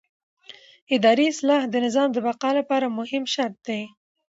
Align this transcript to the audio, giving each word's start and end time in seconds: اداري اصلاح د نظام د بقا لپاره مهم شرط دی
اداري 0.95 1.25
اصلاح 1.33 1.61
د 1.69 1.75
نظام 1.85 2.09
د 2.13 2.17
بقا 2.27 2.49
لپاره 2.59 2.95
مهم 2.99 3.23
شرط 3.33 3.55
دی 3.67 3.81